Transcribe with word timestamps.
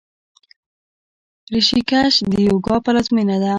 ریشیکیش 1.53 2.13
د 2.31 2.33
یوګا 2.47 2.75
پلازمینه 2.85 3.37
ده. 3.41 3.49